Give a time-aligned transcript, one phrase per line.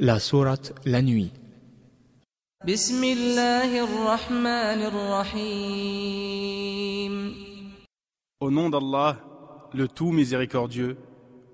[0.00, 1.32] La sourate La Nuit.
[2.64, 6.14] بسم الله الرحمن الرحيم
[8.40, 9.16] Au nom d'Allah,
[9.74, 10.96] le tout miséricordieux,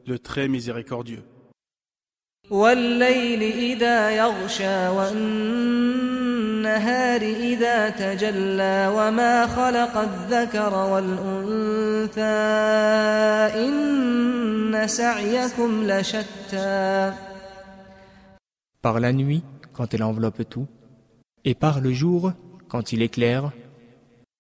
[0.06, 1.22] le très miséricordieux.
[2.50, 6.00] والليل إذا يغشى والنهار
[7.22, 12.20] إذا تجلى وما خلق الذكر والأنثى
[13.68, 17.12] إن سعيكم لشتى
[18.84, 19.42] par la nuit
[19.72, 20.66] quand elle enveloppe tout,
[21.46, 22.34] et par le jour
[22.68, 23.50] quand il éclaire,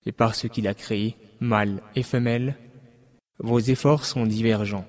[0.04, 2.54] et par ce qu'il a créé, mâle et femelle,
[3.38, 4.84] vos efforts sont divergents.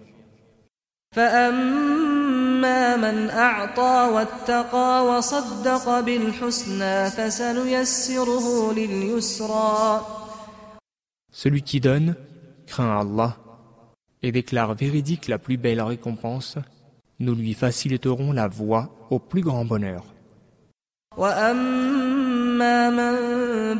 [11.32, 12.16] Celui qui donne
[12.68, 13.38] craint Allah
[14.22, 16.58] et déclare véridique la plus belle récompense,
[17.19, 20.05] nous lui faciliterons la voie au plus grand bonheur.
[21.17, 23.15] وأما من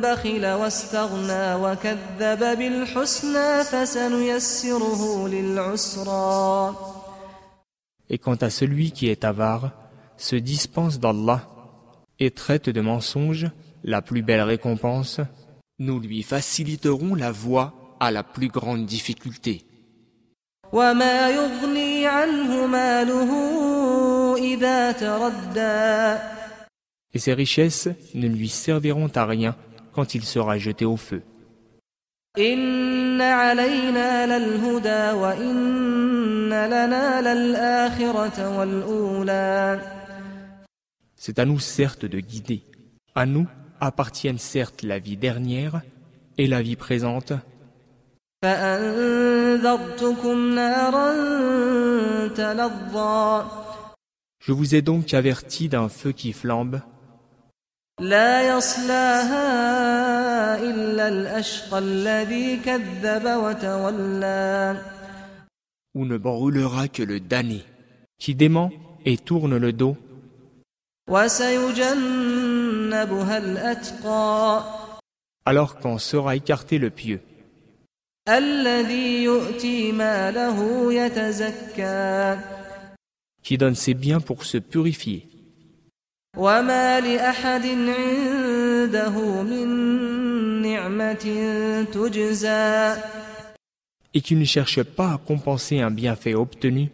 [0.01, 6.75] بخل واستغنى وكذب بالحسنى فسنيسره للعسرى
[8.09, 9.71] Et quant à celui qui est avare,
[10.17, 11.47] se dispense d'Allah
[12.19, 13.49] et traite de mensonge
[13.83, 15.21] la plus belle récompense,
[15.79, 19.65] nous lui faciliterons la voie à la plus grande difficulté.
[20.73, 21.84] وما يغني
[27.14, 29.56] Et ses richesses ne lui serviront à rien
[29.92, 31.22] quand il sera jeté au feu.
[41.16, 42.62] C'est à nous certes de guider.
[43.14, 43.46] À nous
[43.80, 45.80] appartiennent certes la vie dernière
[46.36, 47.32] et la vie présente.
[54.40, 56.80] Je vous ai donc averti d'un feu qui flambe.
[57.98, 58.04] Où
[66.04, 67.64] ne brûlera que le damné,
[68.18, 68.70] qui dément
[69.06, 69.96] et tourne le dos.
[75.46, 77.22] Alors qu'en sera écarté le pieux
[83.43, 85.27] qui donne ses biens pour se purifier,
[86.37, 89.67] وما لأحد عنده من
[90.61, 91.25] نعمة
[91.93, 92.95] تجزى
[94.13, 96.89] et qui ne cherche pas à compenser un bienfait obtenu,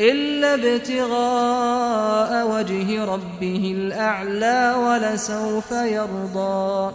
[0.00, 6.92] إلا ابتغاء وجه ربه الأعلى ولسوف يرضى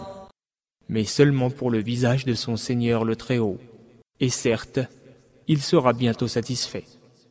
[0.89, 3.59] mais seulement pour le visage de son Seigneur le Très-Haut.
[4.19, 4.79] Et certes,
[5.47, 6.85] il sera bientôt satisfait.